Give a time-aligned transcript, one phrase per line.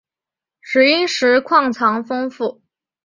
[0.61, 2.63] 石英石矿藏丰富。